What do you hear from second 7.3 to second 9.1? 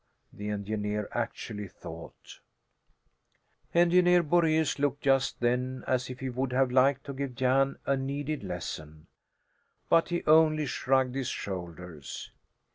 Jan a needed lesson,